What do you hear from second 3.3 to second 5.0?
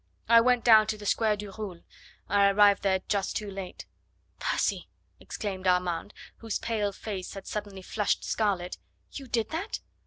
too late." "Percy!"